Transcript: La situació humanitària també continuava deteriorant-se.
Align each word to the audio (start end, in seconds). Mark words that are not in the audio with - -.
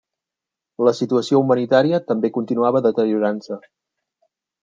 La 0.87 0.93
situació 0.99 1.41
humanitària 1.41 1.99
també 2.07 2.33
continuava 2.39 2.83
deteriorant-se. 2.87 3.59